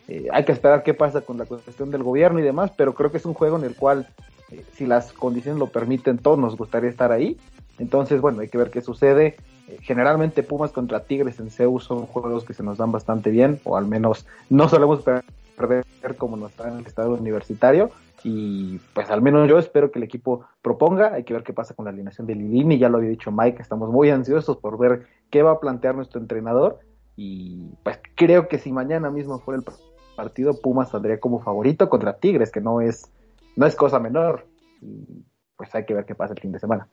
[0.08, 3.10] eh, hay que esperar qué pasa con la cuestión del gobierno y demás, pero creo
[3.10, 4.08] que es un juego en el cual,
[4.52, 7.36] eh, si las condiciones lo permiten, todos nos gustaría estar ahí.
[7.78, 9.36] Entonces, bueno, hay que ver qué sucede.
[9.68, 13.60] Eh, generalmente Pumas contra Tigres en CEU son juegos que se nos dan bastante bien,
[13.64, 15.84] o al menos no solemos perder
[16.16, 17.90] como nos está en el estado universitario.
[18.24, 21.74] Y pues al menos yo espero que el equipo proponga, hay que ver qué pasa
[21.74, 25.06] con la alineación de Lilini, ya lo había dicho Mike, estamos muy ansiosos por ver
[25.30, 26.80] qué va a plantear nuestro entrenador.
[27.14, 29.74] Y pues creo que si mañana mismo fuera el
[30.16, 33.10] partido, Pumas saldría como favorito contra Tigres, que no es,
[33.54, 34.46] no es cosa menor,
[34.82, 35.24] y
[35.56, 36.88] pues hay que ver qué pasa el fin de semana.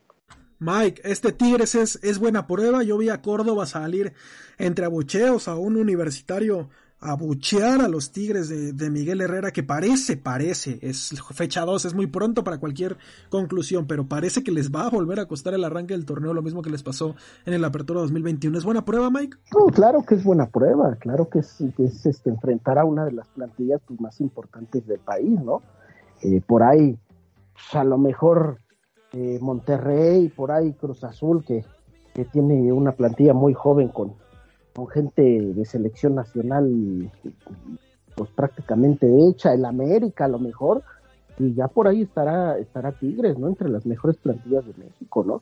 [0.64, 2.84] Mike, este Tigres es, es buena prueba.
[2.84, 4.14] Yo vi a Córdoba salir
[4.58, 6.70] entre abucheos a un universitario
[7.04, 12.08] abuchear a los Tigres de, Miguel Herrera, que parece, parece, es fecha 2, es muy
[12.08, 12.98] pronto para cualquier
[13.30, 16.42] conclusión, pero parece que les va a volver a costar el arranque del torneo, lo
[16.42, 18.58] mismo que les pasó en el Apertura 2021.
[18.58, 19.38] ¿Es buena prueba, Mike?
[19.74, 23.28] claro que es buena prueba, claro que es, es este, enfrentar a una de las
[23.28, 25.62] plantillas pues, más importantes del país, ¿no?
[26.22, 26.98] Eh, por ahí,
[27.54, 28.60] pues, a lo mejor
[29.14, 31.64] eh, Monterrey, por ahí Cruz Azul, que,
[32.32, 34.14] tiene una plantilla muy joven con,
[34.76, 37.10] con gente de selección nacional
[38.16, 40.84] pues prácticamente hecha, el América a lo mejor,
[41.40, 43.48] y ya por ahí estará, estará Tigres, ¿no?
[43.48, 45.42] Entre las mejores plantillas de México, ¿no?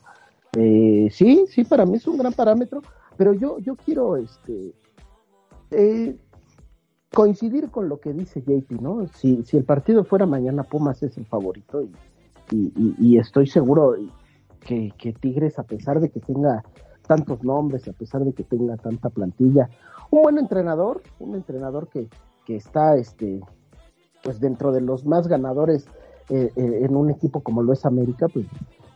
[0.57, 2.81] Eh, sí, sí, para mí es un gran parámetro,
[3.17, 4.73] pero yo, yo quiero este
[5.71, 6.17] eh,
[7.13, 9.07] coincidir con lo que dice JP, ¿no?
[9.15, 11.91] Si, si el partido fuera mañana, Pumas es el favorito y,
[12.51, 13.95] y, estoy seguro
[14.59, 16.63] que, Tigres, a pesar de que tenga
[17.07, 19.69] tantos nombres, a pesar de que tenga tanta plantilla,
[20.11, 22.09] un buen entrenador, un entrenador que,
[22.45, 23.41] que está este,
[24.23, 25.87] pues dentro de los más ganadores
[26.29, 28.45] eh, eh, en un equipo como lo es América, pues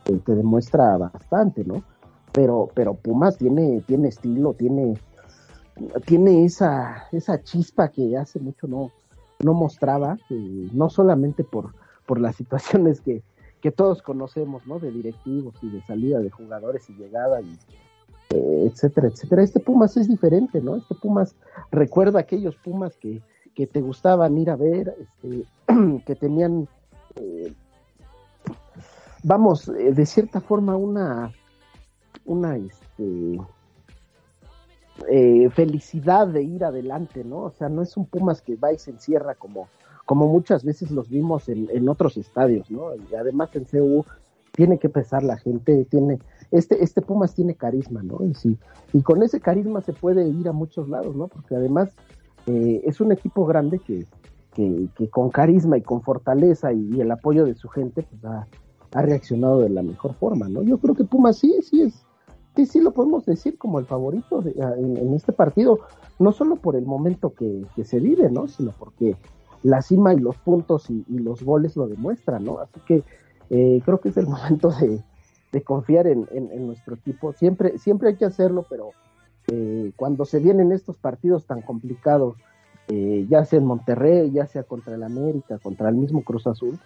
[0.06, 1.82] eh, te demuestra bastante, ¿no?
[2.32, 4.98] Pero, pero Pumas tiene, tiene estilo, tiene,
[6.04, 8.90] tiene esa, esa chispa que hace mucho no,
[9.42, 11.74] no mostraba, no solamente por,
[12.06, 13.22] por las situaciones que,
[13.60, 14.78] que todos conocemos, ¿no?
[14.78, 17.58] De directivos y de salida de jugadores y llegada y
[18.30, 19.42] eh, etcétera, etcétera.
[19.42, 20.76] Este Pumas es diferente, ¿no?
[20.76, 21.36] Este Pumas
[21.70, 23.22] recuerda aquellos Pumas que,
[23.54, 25.44] que te gustaban ir a ver, este,
[26.06, 26.68] que tenían,
[27.14, 27.52] eh,
[29.22, 31.32] vamos, eh, de cierta forma una,
[32.24, 33.38] una, este,
[35.50, 37.44] felicidad de ir adelante, ¿no?
[37.44, 39.68] O sea, no es un Pumas que va y se encierra como
[40.06, 42.94] como muchas veces los vimos en, en otros estadios, ¿no?
[42.94, 44.04] Y además en CU
[44.52, 46.18] tiene que pesar la gente, tiene,
[46.50, 48.24] este, este Pumas tiene carisma, ¿no?
[48.24, 48.56] Y sí,
[48.92, 51.26] y con ese carisma se puede ir a muchos lados, ¿no?
[51.26, 51.90] Porque además
[52.46, 54.06] eh, es un equipo grande que,
[54.54, 58.46] que, con carisma y con fortaleza y, el apoyo de su gente, pues ha,
[58.92, 60.62] reaccionado de la mejor forma, ¿no?
[60.62, 62.06] Yo creo que Pumas sí, sí es,
[62.54, 65.80] sí, sí lo podemos decir como el favorito en, en, este partido,
[66.18, 68.48] no solo por el momento que se vive, ¿no?
[68.48, 69.16] Sino porque
[69.62, 72.58] la cima y los puntos y, los goles lo demuestran, ¿no?
[72.58, 73.02] Así que
[73.50, 75.02] eh, creo que es el momento de,
[75.64, 76.26] confiar en,
[76.66, 77.32] nuestro equipo.
[77.32, 78.90] Siempre, siempre hay que hacerlo, pero
[79.50, 82.36] eh, cuando se vienen estos partidos tan complicados,
[82.88, 86.78] eh, ya sea en Monterrey, ya sea contra el América, contra el mismo Cruz Azul,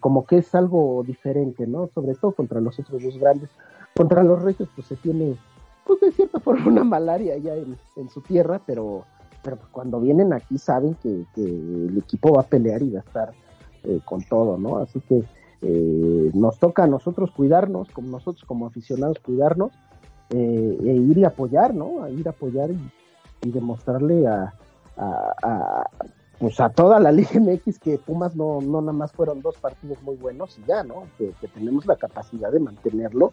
[0.00, 1.88] como que es algo diferente, ¿no?
[1.94, 3.50] Sobre todo contra los otros dos grandes.
[3.96, 5.36] Contra los Reyes, pues se tiene,
[5.84, 9.04] pues de cierta forma, una malaria ya en su tierra, pero
[9.42, 13.02] pero pues, cuando vienen aquí saben que, el equipo va a pelear y va a
[13.02, 13.32] estar
[13.84, 14.78] eh, con todo, ¿no?
[14.78, 15.24] Así que
[15.62, 19.72] eh, nos toca a nosotros cuidarnos, como nosotros como aficionados cuidarnos,
[20.30, 22.02] eh, e ir y apoyar, ¿no?
[22.02, 24.52] A ir a apoyar y, demostrarle a,
[26.40, 30.02] pues a toda la Liga MX que Pumas no, no nada más fueron dos partidos
[30.02, 31.04] muy buenos y ya, ¿no?
[31.16, 33.32] Que, tenemos la capacidad de mantenerlo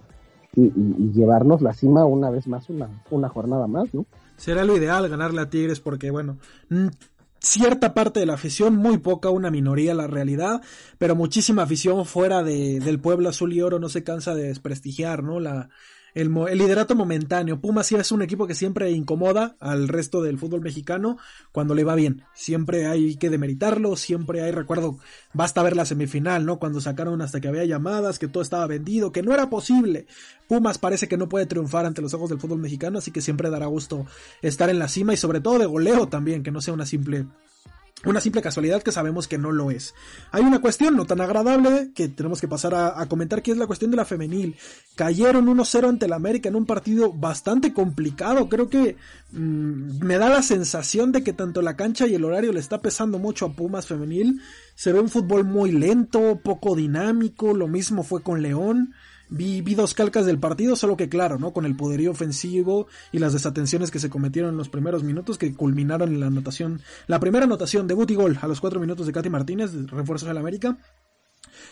[0.55, 0.71] y,
[1.11, 4.05] llevarnos la cima una vez más, una, una jornada más, ¿no?
[4.37, 6.37] Será lo ideal ganarle a Tigres porque, bueno,
[7.39, 10.61] cierta parte de la afición, muy poca, una minoría la realidad,
[10.97, 15.23] pero muchísima afición fuera de, del pueblo azul y oro no se cansa de desprestigiar,
[15.23, 15.39] ¿no?
[15.39, 15.69] La,
[16.15, 17.59] el, liderato momentáneo.
[17.59, 21.17] Pumas sí es un equipo que siempre incomoda al resto del fútbol mexicano
[21.51, 22.23] cuando le va bien.
[22.33, 24.97] Siempre hay que demeritarlo, siempre hay, recuerdo,
[25.33, 26.57] basta ver la semifinal, ¿no?
[26.57, 30.07] Cuando sacaron hasta que había llamadas, que todo estaba vendido, que no era posible.
[30.47, 33.49] Pumas parece que no puede triunfar ante los ojos del fútbol mexicano, así que siempre
[33.49, 34.05] dará gusto
[34.41, 37.25] estar en la cima y sobre todo de goleo también, que no sea una simple
[38.03, 39.95] una simple casualidad que sabemos que no lo es.
[40.31, 43.67] Hay una cuestión no tan agradable que tenemos que pasar a, comentar, que es la
[43.67, 44.55] cuestión de la femenil.
[44.95, 48.47] Cayeron 1-0 ante el América en un partido bastante complicado.
[48.49, 48.97] Creo que
[49.31, 52.79] mm, me da la sensación de que tanto la cancha y el horario le está
[52.79, 54.41] pesando mucho a Pumas femenil.
[54.75, 57.53] Se ve un fútbol muy lento, poco dinámico.
[57.53, 58.93] Lo mismo fue con León.
[59.29, 61.51] Vi, dos calcas del partido, solo que claro, ¿no?
[61.51, 65.53] Con el poderío ofensivo y las desatenciones que se cometieron en los primeros minutos que
[65.53, 69.13] culminaron en la anotación, la primera anotación, debut y gol a los cuatro minutos de
[69.13, 70.77] Katy Martínez, de refuerzos del América.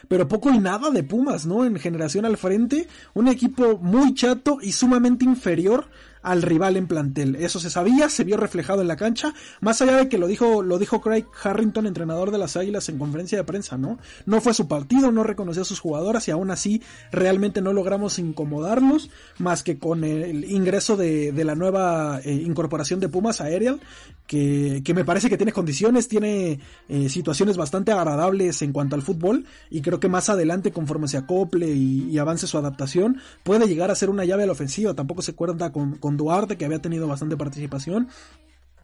[0.07, 1.65] Pero poco y nada de Pumas, ¿no?
[1.65, 5.87] En generación al frente, un equipo muy chato y sumamente inferior
[6.23, 7.36] al rival en plantel.
[7.36, 10.63] Eso se sabía, se vio reflejado en la cancha, más allá de que lo dijo,
[10.63, 13.99] lo dijo Craig Harrington, entrenador de las Águilas en conferencia de prensa, ¿no?
[14.25, 16.81] No fue su partido, no reconoció a sus jugadoras y aún así
[17.12, 22.99] realmente no logramos incomodarlos, más que con el ingreso de, de la nueva eh, incorporación
[22.99, 23.79] de Pumas Aerial,
[24.27, 29.01] que, que, me parece que tiene condiciones, tiene eh, situaciones bastante agradables en cuanto al
[29.01, 33.91] fútbol y creo que más adelante conforme se acople y, avance su adaptación puede llegar
[33.91, 37.08] a ser una llave a la ofensiva, tampoco se cuenta con Duarte que había tenido
[37.08, 38.10] bastante participación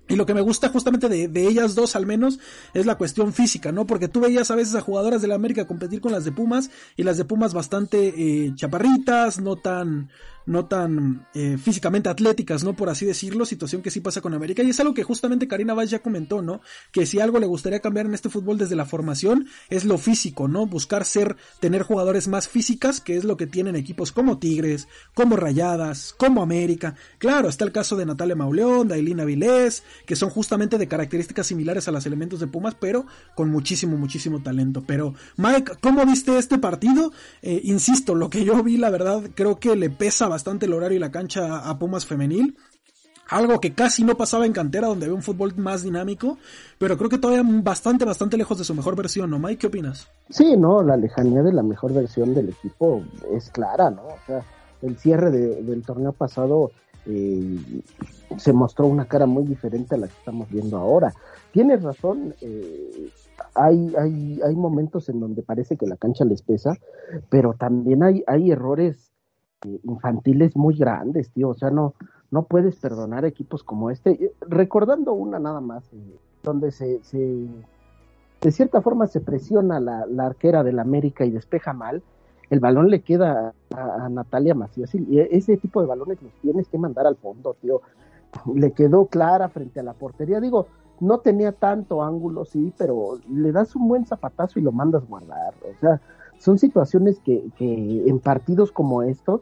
[0.10, 2.40] y lo que me gusta justamente de, de, ellas dos al menos
[2.74, 3.86] es la cuestión física, ¿no?
[3.86, 6.72] Porque tú veías a veces a jugadoras de la América competir con las de Pumas
[6.98, 10.10] y las de Pumas bastante eh, chaparritas, no tan,
[10.50, 12.74] no tan eh, físicamente atléticas, ¿no?
[12.74, 14.64] Por así decirlo, situación que sí pasa con América.
[14.64, 16.62] Y es algo que justamente Karina Vaz ya comentó, ¿no?
[16.92, 20.48] Que si algo le gustaría cambiar en este fútbol desde la formación es lo físico,
[20.48, 20.66] ¿no?
[20.66, 25.36] Buscar ser, tener jugadores más físicas, que es lo que tienen equipos como Tigres, como
[25.36, 26.96] Rayadas, como América.
[27.20, 31.46] Claro, está el caso de Natalia Mauleón, de Ailina Vilés, que son justamente de características
[31.46, 34.84] similares a los elementos de Pumas, pero con muchísimo, muchísimo talento.
[34.88, 37.12] Pero, Mike, ¿cómo viste este partido?
[37.44, 40.98] Eh, insisto, lo que yo vi, la verdad, creo que le pesa bastante el horario
[40.98, 42.58] y la cancha a Pumas femenil.
[43.30, 46.40] Algo que casi no pasaba en cantera, donde había un fútbol más dinámico,
[46.80, 49.58] pero creo que todavía bastante, bastante lejos de su mejor versión, ¿no, Mike?
[49.58, 50.08] ¿Qué opinas?
[50.30, 54.02] Sí, no, la lejanía de la mejor versión del equipo es clara, ¿no?
[54.08, 54.44] O sea,
[54.82, 56.72] el cierre de, del torneo pasado
[57.06, 57.82] eh,
[58.38, 61.14] se mostró una cara muy diferente a la que estamos viendo ahora.
[61.52, 63.10] Tienes razón, eh,
[63.54, 66.78] hay, hay, hay momentos en donde parece que la cancha les pesa,
[67.30, 69.12] pero también hay, hay errores
[69.84, 71.50] infantiles muy grandes, tío.
[71.50, 71.94] O sea, no,
[72.32, 74.12] no puedes perdonar equipos como este.
[74.12, 77.48] Eh, recordando una nada más, eh, donde se, se,
[78.42, 82.02] de cierta forma se presiona la, la arquera del América y despeja mal,
[82.50, 86.78] el balón le queda a, Natalia Macías y ese tipo de balones los tienes que
[86.78, 87.82] mandar al fondo, tío.
[88.54, 90.40] Le quedó clara frente a la portería.
[90.40, 90.68] Digo,
[91.00, 95.54] no tenía tanto ángulo, sí, pero le das un buen zapatazo y lo mandas guardar.
[95.64, 96.02] O sea,
[96.40, 99.42] son situaciones que, que en partidos como estos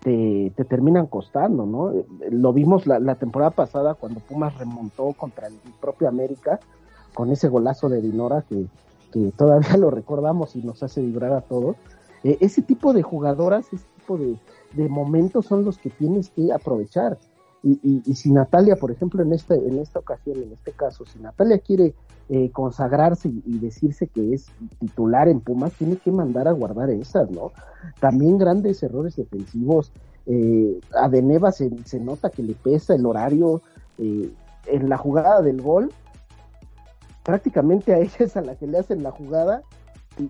[0.00, 1.92] te, te, terminan costando, ¿no?
[2.30, 6.60] Lo vimos la, la, temporada pasada cuando Pumas remontó contra el propio América
[7.14, 8.66] con ese golazo de Dinora que,
[9.12, 11.76] que todavía lo recordamos y nos hace vibrar a todos.
[12.22, 14.36] Eh, ese tipo de jugadoras, ese tipo de,
[14.72, 17.18] de, momentos son los que tienes que aprovechar.
[17.66, 21.18] Y, y, si Natalia, por ejemplo, en esta, en esta ocasión, en este caso, si
[21.18, 21.94] Natalia quiere
[22.28, 24.48] eh, consagrarse y, decirse que es
[24.80, 27.52] titular en Pumas, tiene que mandar a guardar esas, ¿no?
[28.00, 29.92] También grandes errores defensivos.
[30.26, 33.62] Eh, a Deneva se, se, nota que le pesa el horario.
[33.96, 34.30] Eh,
[34.66, 35.90] en la jugada del gol,
[37.22, 39.62] prácticamente a ella es a la que le hacen la jugada.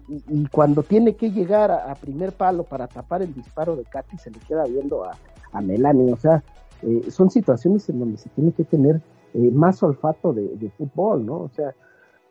[0.09, 4.18] Y, cuando tiene que llegar a, a, primer palo para tapar el disparo de Katy,
[4.18, 5.16] se le queda viendo a,
[5.53, 6.12] a Melanie.
[6.12, 6.42] O sea,
[6.85, 9.01] eh, son situaciones en donde se tiene que tener
[9.35, 11.37] eh, más olfato de, fútbol, ¿no?
[11.38, 11.75] O sea,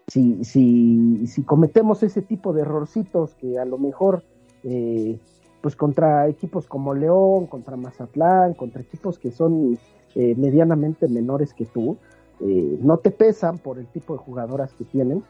[0.07, 4.23] si, si, si cometemos ese tipo de errorcitos que a lo mejor,
[4.63, 5.17] eh,
[5.61, 9.77] pues contra equipos como León, contra Mazatlán, contra equipos que son
[10.15, 11.97] eh, medianamente menores que tú,
[12.39, 15.23] eh, no te pesan por el tipo de jugadoras que tienen,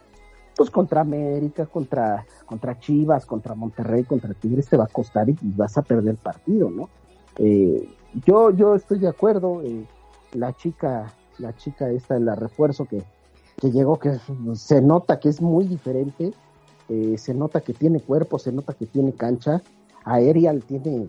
[0.55, 5.35] pues contra América, contra, contra Chivas, contra Monterrey, contra Tigres te va a costar y
[5.41, 6.89] vas a perder el partido, ¿no?
[7.37, 7.87] Eh,
[8.25, 9.85] yo, yo estoy de acuerdo, eh,
[10.33, 13.03] la chica la chica esta, la refuerzo que,
[13.57, 14.19] que llegó, que
[14.55, 16.33] se nota que es muy diferente,
[16.89, 19.61] eh, se nota que tiene cuerpo, se nota que tiene cancha,
[20.05, 21.07] Aerial tiene,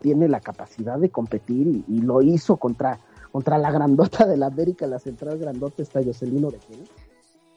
[0.00, 2.98] tiene la capacidad de competir y, lo hizo contra,
[3.32, 6.58] contra la grandota de la América, la central grandota está Jocelino de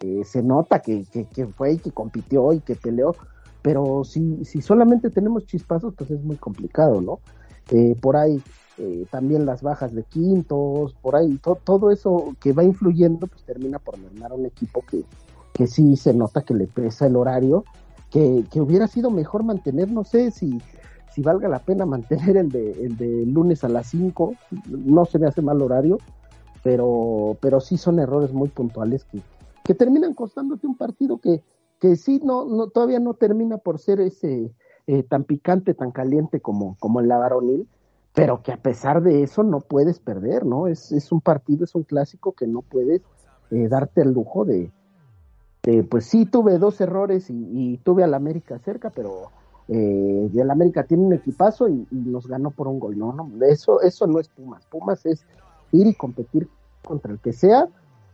[0.01, 3.15] eh, se nota que, que, que, fue y que compitió y que peleó,
[3.61, 7.19] pero si, si solamente tenemos chispazos, pues es muy complicado, ¿no?
[7.71, 8.41] Eh, por ahí
[8.77, 13.43] eh, también las bajas de quintos, por ahí, to, todo eso que va influyendo, pues
[13.43, 15.03] termina por mermar un equipo que,
[15.53, 17.63] que sí se nota que le pesa el horario,
[18.09, 20.59] que, que hubiera sido mejor mantener, no sé si,
[21.13, 24.33] si valga la pena mantener el de, el de lunes a las 5,
[24.67, 25.99] no se me hace mal horario,
[26.63, 29.21] pero, pero sí son errores muy puntuales que,
[29.63, 31.43] que terminan costándote un partido que,
[31.79, 34.51] que sí no, no, todavía no termina por ser ese
[34.87, 37.67] eh, tan picante, tan caliente como, como en la varonil,
[38.13, 40.67] pero que a pesar de eso no puedes perder, ¿no?
[40.67, 43.01] Es, es un partido, es un clásico que no puedes
[43.51, 44.71] eh, darte el lujo de,
[45.89, 49.31] pues sí, tuve dos errores y, y tuve al América cerca, pero
[49.67, 53.31] eh, el América tiene un equipazo y, y, nos ganó por un gol, no, no,
[53.45, 55.25] eso, eso no es Pumas, Pumas es
[55.71, 56.49] ir y competir
[56.83, 57.67] contra el que sea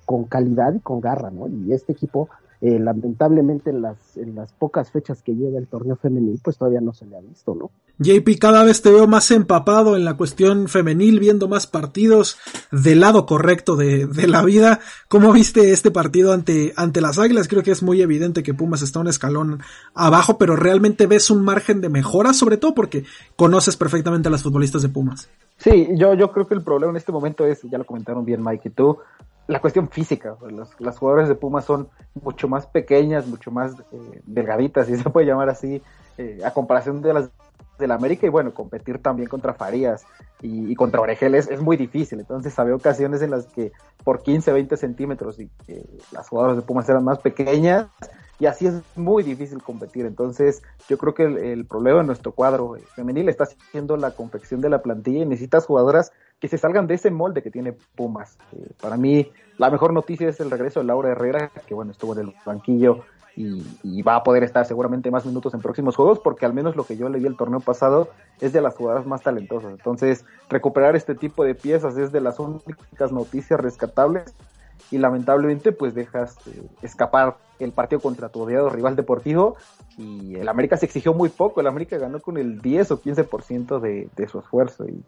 [0.05, 1.47] con calidad y con garra, ¿no?
[1.47, 2.29] Y este equipo
[2.61, 6.81] eh, lamentablemente en las, en las pocas fechas que lleva el torneo femenil, pues todavía
[6.81, 7.71] no se le ha visto, ¿no?
[7.99, 12.37] JP, cada vez te veo más empapado en la cuestión femenil, viendo más partidos
[12.71, 14.79] del lado correcto de, de la vida.
[15.07, 17.47] ¿Cómo viste este partido ante, ante las Águilas?
[17.47, 19.61] Creo que es muy evidente que Pumas está un escalón
[19.93, 24.43] abajo, pero realmente ves un margen de mejora, sobre todo porque conoces perfectamente a las
[24.43, 25.29] futbolistas de Pumas.
[25.57, 28.41] Sí, yo, yo creo que el problema en este momento es, ya lo comentaron bien
[28.41, 28.97] Mike y tú,
[29.49, 30.37] la cuestión física.
[30.77, 31.89] Las, jugadoras de Pumas son
[32.21, 35.81] mucho más pequeñas, mucho más eh, delgaditas, si se puede llamar así,
[36.19, 37.29] eh, a comparación de las
[37.79, 40.05] del América y bueno, competir también contra Farías
[40.41, 42.19] y, contra Oregeles es muy difícil.
[42.19, 43.71] Entonces había ocasiones en las que
[44.03, 47.87] por 15, 20 centímetros y que las jugadoras de Pumas eran más pequeñas
[48.37, 50.05] y así es muy difícil competir.
[50.05, 54.69] Entonces yo creo que el, problema en nuestro cuadro femenil está siendo la confección de
[54.69, 58.37] la plantilla y necesitas jugadoras que se salgan de ese molde que tiene Pumas.
[58.53, 62.13] Eh, para mí la mejor noticia es el regreso de Laura Herrera, que bueno, estuvo
[62.13, 63.03] en el banquillo
[63.35, 66.83] y, va a poder estar seguramente más minutos en próximos juegos, porque al menos lo
[66.83, 68.09] que yo le vi el torneo pasado
[68.41, 69.71] es de las jugadoras más talentosas.
[69.71, 74.33] Entonces, recuperar este tipo de piezas es de las únicas noticias rescatables
[74.91, 79.55] y lamentablemente pues dejas eh, escapar el partido contra tu odiado rival deportivo
[79.97, 83.79] y el América se exigió muy poco, el América ganó con el 10 o 15%
[83.79, 85.03] de, de su esfuerzo y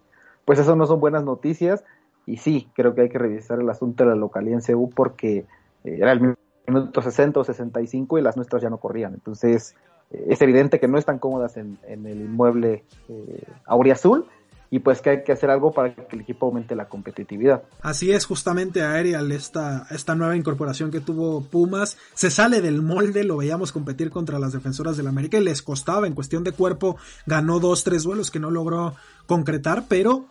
[0.46, 1.84] pues eso no son buenas noticias
[2.26, 5.46] y sí, creo que hay que revisar el asunto de la localidad en CU porque
[5.84, 6.36] eh, era el
[6.68, 9.14] minuto 60 o 65 y las nuestras ya no corrían.
[9.14, 9.76] Entonces,
[10.12, 14.26] eh, es evidente que no están cómodas en, el inmueble eh, auriazul
[14.74, 17.62] y pues que hay que hacer algo para que el equipo aumente la competitividad.
[17.82, 23.26] Así es, justamente Aerial, esta, esta nueva incorporación que tuvo Pumas, se sale del molde,
[23.26, 26.96] lo veíamos competir contra las defensoras del América y les costaba en cuestión de cuerpo,
[27.26, 28.96] ganó dos, tres vuelos que no logró
[29.28, 30.26] concretar, pero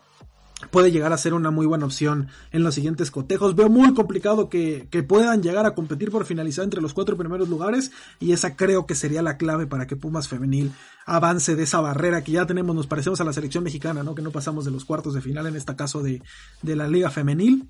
[0.71, 3.57] puede llegar a ser una muy buena opción en los siguientes cotejos.
[3.57, 7.49] Veo muy complicado que, que, puedan llegar a competir por finalizar entre los cuatro primeros
[7.49, 10.73] lugares y esa creo que sería la clave para que Pumas Femenil
[11.07, 14.15] avance de esa barrera que ya tenemos, nos parecemos a la selección mexicana, ¿no?
[14.15, 16.23] Que no pasamos de los cuartos de final en este caso de,
[16.63, 17.69] de la Liga Femenil.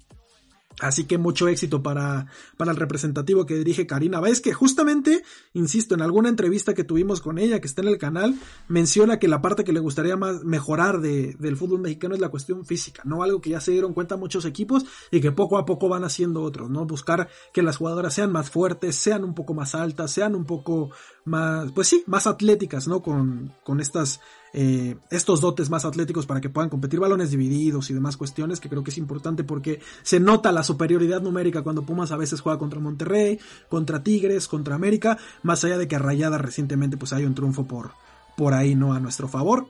[0.78, 5.94] Así que mucho éxito para, para el representativo que dirige Karina Báez, que justamente, insisto,
[5.94, 8.34] en alguna entrevista que tuvimos con ella, que está en el canal,
[8.68, 12.30] menciona que la parte que le gustaría más mejorar de, del fútbol mexicano es la
[12.30, 13.22] cuestión física, ¿no?
[13.22, 16.42] Algo que ya se dieron cuenta muchos equipos y que poco a poco van haciendo
[16.42, 16.86] otros, ¿no?
[16.86, 20.90] Buscar que las jugadoras sean más fuertes, sean un poco más altas, sean un poco
[21.24, 23.02] más, pues sí, más atléticas, ¿no?
[23.02, 24.20] Con, con estas
[24.52, 28.68] eh, estos dotes más atléticos para que puedan competir balones divididos y demás cuestiones que
[28.68, 32.58] creo que es importante porque se nota la superioridad numérica cuando Pumas a veces juega
[32.58, 37.24] contra Monterrey, contra Tigres, contra América, más allá de que a Rayada recientemente pues hay
[37.24, 37.92] un triunfo por,
[38.36, 39.66] por ahí no a nuestro favor.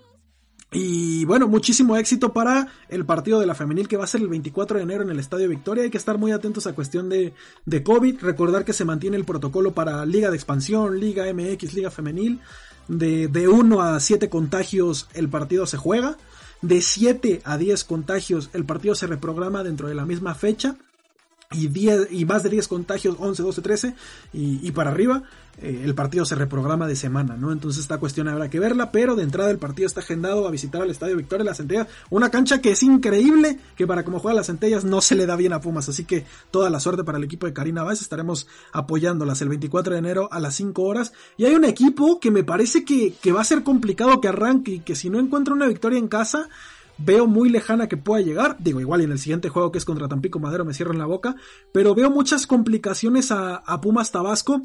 [0.73, 4.29] Y bueno, muchísimo éxito para el partido de la femenil que va a ser el
[4.29, 5.83] 24 de enero en el Estadio Victoria.
[5.83, 7.35] Hay que estar muy atentos a cuestión de,
[7.67, 8.21] de COVID.
[8.21, 12.41] Recordar que se mantiene el protocolo para Liga de Expansión, Liga MX, Liga Femenil.
[12.91, 16.17] De, de 1 a 7 contagios el partido se juega.
[16.61, 20.77] De 7 a 10 contagios el partido se reprograma dentro de la misma fecha
[21.53, 23.95] y, 10, y más de 10 contagios, 11, 12, 13
[24.33, 25.23] y, y para arriba,
[25.63, 27.53] eh, el partido se reprograma de semana, ¿no?
[27.53, 30.81] Entonces esta cuestión habrá que verla, pero de entrada el partido está agendado a visitar
[30.81, 34.47] al Estadio Victoria Las Centellas, una cancha que es increíble, que para como juega las
[34.47, 37.25] Centellas no se le da bien a Pumas, así que toda la suerte para el
[37.25, 41.45] equipo de Karina Vázquez, estaremos apoyándolas el 24 de enero a las 5 horas, y
[41.45, 44.97] hay un equipo que me parece que, va a ser complicado que arranque y que
[44.97, 46.49] si no encuentra una victoria en casa,
[46.99, 48.57] veo muy lejana que pueda llegar.
[48.59, 51.07] Digo, igual en el siguiente juego que es contra Tampico Madero me cierro en la
[51.07, 51.37] boca.
[51.73, 54.63] Pero veo muchas complicaciones a Pumas Tabasco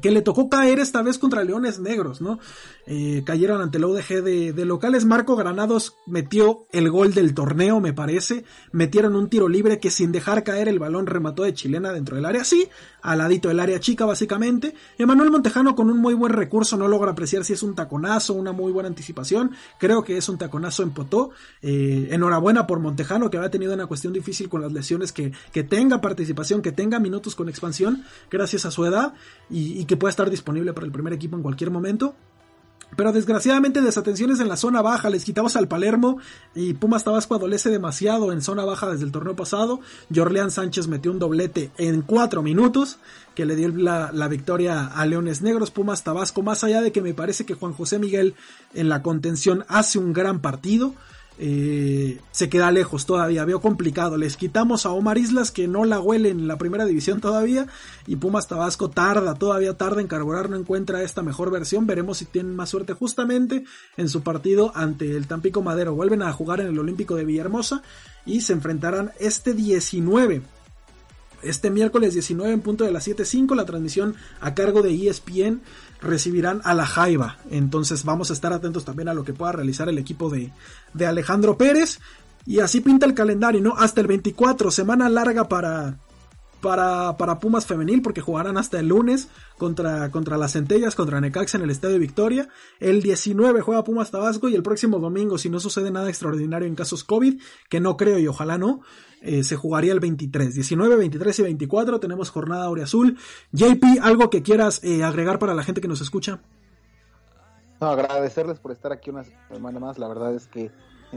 [0.00, 2.38] que le tocó caer esta vez contra Leones Negros, ¿no?
[2.86, 5.04] Eh, cayeron ante la UDG de, locales.
[5.04, 8.44] Marco Granados metió el gol del torneo, me parece.
[8.72, 12.24] Metieron un tiro libre que sin dejar caer el balón remató de chilena dentro del
[12.24, 12.68] área, sí,
[13.02, 14.74] al ladito del área chica básicamente.
[14.98, 18.52] Emanuel Montejano con un muy buen recurso no logra apreciar si es un taconazo, una
[18.52, 19.52] muy buena anticipación.
[19.78, 21.30] Creo que es un taconazo en Potó.
[21.62, 25.62] Eh, enhorabuena por Montejano que había tenido una cuestión difícil con las lesiones, que, que
[25.62, 29.14] tenga participación, que tenga minutos con expansión, gracias a su edad.
[29.50, 32.14] y que pueda estar disponible para el primer equipo en cualquier momento.
[32.96, 36.18] Pero desgraciadamente desatenciones en la zona baja, les quitamos al Palermo
[36.54, 39.80] y Pumas Tabasco adolece demasiado en zona baja desde el torneo pasado.
[40.14, 42.98] Jorleán Sánchez metió un doblete en cuatro minutos
[43.34, 47.02] que le dio la, la, victoria a Leones Negros, Pumas Tabasco, más allá de que
[47.02, 48.34] me parece que Juan José Miguel
[48.74, 50.94] en la contención hace un gran partido.
[51.36, 54.16] Eh, se queda lejos todavía, veo complicado.
[54.16, 57.66] Les quitamos a Omar Islas que no la huele en la primera división todavía
[58.06, 61.86] y Pumas Tabasco tarda, todavía tarda en carburar, no encuentra esta mejor versión.
[61.86, 63.64] Veremos si tienen más suerte justamente
[63.96, 65.94] en su partido ante el Tampico Madero.
[65.94, 67.82] Vuelven a jugar en el Olímpico de Villahermosa
[68.26, 70.42] y se enfrentarán este 19
[71.42, 75.62] Este miércoles 19 en punto de las 7.5, la transmisión a cargo de ESPN
[76.04, 77.38] recibirán a la Jaiba.
[77.50, 80.52] Entonces vamos a estar atentos también a lo que pueda realizar el equipo de,
[80.92, 82.00] de Alejandro Pérez.
[82.46, 83.74] Y así pinta el calendario, ¿no?
[83.76, 85.96] Hasta el 24, semana larga para,
[86.64, 91.58] para, para Pumas Femenil, porque jugarán hasta el lunes contra, contra las Centellas, contra Necaxa
[91.58, 92.48] en el Estadio Victoria.
[92.80, 96.74] El 19 juega Pumas Tabasco y el próximo domingo, si no sucede nada extraordinario en
[96.74, 97.38] casos COVID,
[97.68, 98.80] que no creo y ojalá no,
[99.20, 100.54] eh, se jugaría el 23.
[100.54, 103.18] 19, 23 y 24 tenemos jornada Azul.
[103.52, 106.40] JP, ¿algo que quieras eh, agregar para la gente que nos escucha?
[107.78, 109.98] No, agradecerles por estar aquí una semana más.
[109.98, 110.70] La verdad es que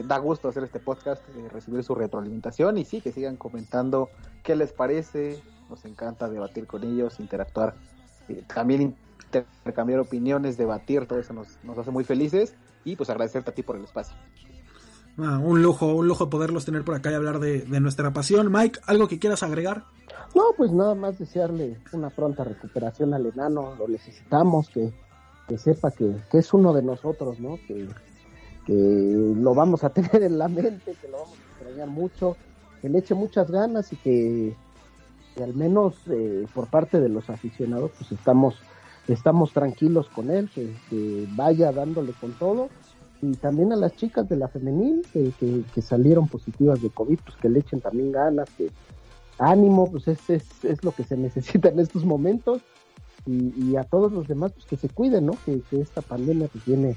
[0.04, 1.22] da gusto hacer este podcast,
[1.52, 4.10] recibir su retroalimentación y sí, que sigan comentando
[4.44, 5.42] qué les parece.
[5.70, 7.76] Nos encanta debatir con ellos, interactuar,
[8.54, 8.96] también
[9.26, 13.64] intercambiar opiniones, debatir, todo eso nos, nos hace muy felices y pues agradecerte a ti
[13.64, 14.16] por el espacio.
[15.20, 18.52] Ah, un lujo, un lujo poderlos tener por acá y hablar de, nuestra pasión.
[18.52, 19.84] Mike, ¿algo que quieras agregar?
[20.36, 24.94] No, pues nada más desearle una pronta recuperación al enano, lo necesitamos, que,
[25.58, 27.58] sepa que, es uno de nosotros, ¿no?
[27.68, 27.88] Que,
[28.74, 32.38] lo vamos a tener en la mente, que lo vamos a extrañar mucho,
[32.82, 34.56] que le eche muchas ganas y que,
[35.42, 38.56] al menos eh, por parte de los aficionados, pues estamos,
[39.08, 42.70] estamos tranquilos con él, que vaya dándole con todo
[43.22, 45.32] y también a las chicas de la femenil que,
[45.74, 48.70] que, salieron positivas de COVID, pues que le echen también ganas, que
[49.40, 52.62] ánimo, pues es, es, es lo que se necesita en estos momentos
[53.26, 55.34] y, a todos los demás pues que se cuiden, ¿no?
[55.46, 56.96] Que, esta pandemia pues viene,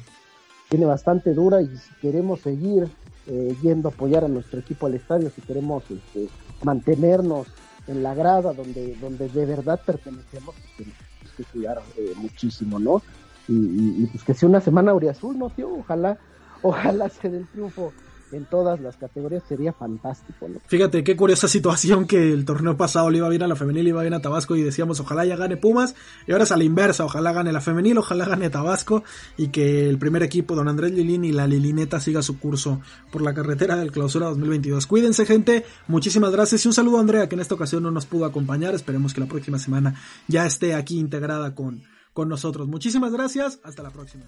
[0.71, 2.89] viene bastante dura y si queremos seguir
[3.27, 6.29] eh, yendo a apoyar a nuestro equipo al estadio, si queremos este,
[6.63, 7.49] mantenernos
[7.89, 13.03] en la grada donde, donde de verdad pertenecemos, pues tenemos que cuidar eh, muchísimo, ¿no?
[13.49, 15.75] y, pues que sea una semana azul, ¿no, tío?
[15.75, 16.19] Ojalá,
[16.63, 17.93] ojalá se dé el triunfo
[18.33, 20.49] en todas las categorías sería fantástico.
[20.67, 23.91] Fíjate qué curiosa situación que el torneo pasado le iba bien a la femenil, le
[23.91, 25.95] iba bien a Tabasco y decíamos ojalá ya gane Pumas
[26.27, 29.03] y ahora es a la inversa, ojalá gane la femenil, ojalá gane Tabasco
[29.37, 33.23] y que el primer equipo, don Andrés Lilín y la Lilineta siga su curso por
[33.23, 34.87] la carretera del clausura 2022.
[34.87, 38.07] Cuídense gente, muchísimas gracias y un saludo a Andrea que en esta ocasión no nos
[38.07, 39.95] pudo acompañar, esperemos que la próxima semana
[40.29, 42.69] ya esté aquí integrada con con nosotros.
[42.69, 44.25] Muchísimas gracias, hasta la próxima.